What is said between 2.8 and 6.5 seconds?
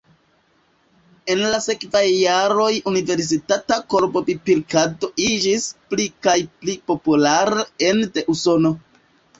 universitata korbopilkado iĝis pli kaj